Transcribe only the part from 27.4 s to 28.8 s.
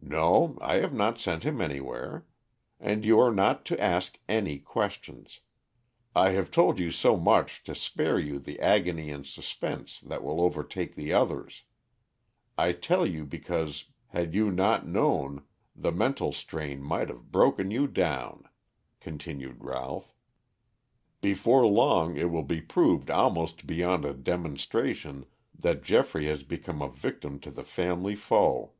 the family foe.